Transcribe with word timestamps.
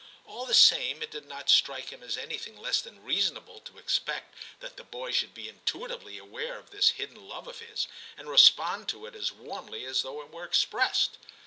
All 0.25 0.47
the 0.47 0.55
same, 0.55 1.03
it 1.03 1.11
did 1.11 1.27
not 1.27 1.47
strike 1.47 1.89
him 1.91 2.01
as 2.01 2.17
any 2.17 2.39
thing 2.39 2.57
less 2.57 2.81
than 2.81 3.03
reasonable 3.03 3.59
to 3.59 3.77
expect 3.77 4.33
that 4.59 4.75
the 4.75 4.83
boy 4.83 5.11
should 5.11 5.35
be 5.35 5.47
intuitively 5.47 6.17
aware 6.17 6.57
of 6.57 6.71
this 6.71 6.89
hidden 6.89 7.23
love 7.27 7.45
of 7.47 7.59
his, 7.59 7.87
and 8.17 8.27
respond 8.27 8.89
to 8.89 9.05
it 9.05 9.13
as 9.13 9.31
warmly 9.31 9.85
as 9.85 10.01
though 10.01 10.21
it 10.23 10.31
were 10.31 10.43
expressed. 10.43 11.19